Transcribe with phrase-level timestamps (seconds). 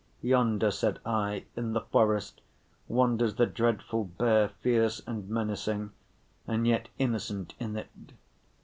[0.23, 2.41] Yonder," said I, "in the forest
[2.87, 5.91] wanders the dreadful bear, fierce and menacing,
[6.47, 7.89] and yet innocent in it."